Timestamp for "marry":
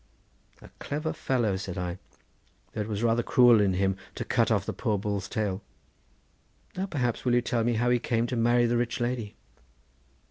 8.35-8.65